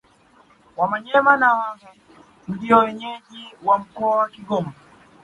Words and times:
Wamanyema 0.77 1.37
na 1.37 1.53
Waha 1.53 1.89
ndio 2.47 2.77
wenyeji 2.77 3.47
wa 3.63 3.79
mkoa 3.79 4.15
wa 4.17 4.29
Kigoma 4.29 4.73